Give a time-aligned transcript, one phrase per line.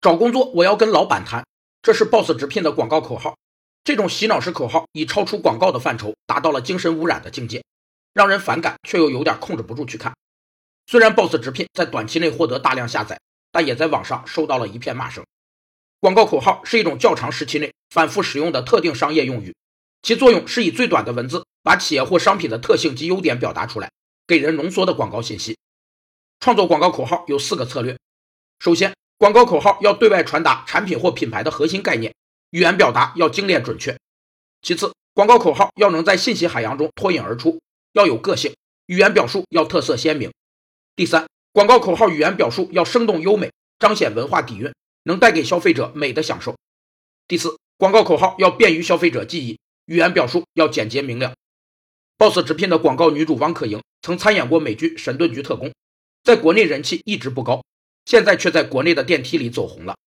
[0.00, 1.44] 找工作我要跟老板谈，
[1.82, 3.36] 这是 Boss 直聘的广告口号。
[3.82, 7.64] 这种洗脑式口号已超出广告的范畴，达到了精神污染的境界，
[8.12, 10.14] 让人反感，却又有点控制不住去看。
[10.86, 13.18] 虽然 Boss 直聘在短期内获得大量下载，
[13.50, 15.24] 但也在网上收到了一片骂声。
[15.98, 19.56] 广告口号是一种较长时期内反复使用的特定商业用语，
[20.02, 23.90] 其作用是以最短的文字把企业或商品的特性及优点表达出来，
[24.28, 25.58] 给人浓缩的广告信息。
[26.38, 27.98] 创作广告口号有四个策略：
[28.60, 32.14] 首先，广告口号要对外传达产品或品牌的核心概念。
[32.50, 33.98] 语言表达要精炼准确。
[34.62, 37.60] 其次，广告口号要能在信息海洋中脱颖而出，
[37.92, 38.54] 要有个性，
[38.86, 40.32] 语言表述要特色鲜明。
[40.96, 46.56] 第三，广告口号语言表述要生动优美，彰显文化底蕴，能带给消费者美的享受。
[47.26, 51.34] 第四，广告口号要便于消费者记忆，语言表述要简洁明了。
[52.16, 55.68] Boss 直聘的广告女主汪可盈曾参演过美剧《神盾局特工》，
[56.24, 57.62] 在国内人气一直不高，
[58.08, 59.98] 现在却在国内的电梯里走红了。